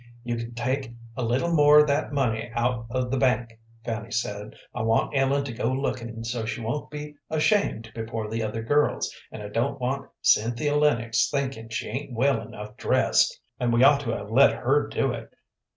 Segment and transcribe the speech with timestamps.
[0.23, 4.55] "You can take a little more of that money out of the bank," Fanny said.
[4.73, 9.15] "I want Ellen to go looking so she won't be ashamed before the other girls,
[9.31, 13.99] and I don't want Cynthia Lennox thinking she ain't well enough dressed, and we ought
[14.01, 15.31] to have let her do it.